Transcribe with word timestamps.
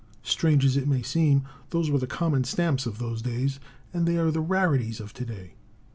Strange 0.23 0.65
as 0.65 0.75
it 0.75 0.87
may 0.87 1.03
seem, 1.03 1.43
those 1.69 1.91
were 1.91 1.99
the 1.99 2.07
common 2.07 2.43
stamps 2.43 2.87
of 2.87 2.97
those 2.97 3.21
days, 3.21 3.59
and 3.93 4.07
they 4.07 4.17
are 4.17 4.31
the 4.31 4.41
rarities 4.41 4.99
of 4.99 5.13
to 5.13 5.23
day. 5.25 5.53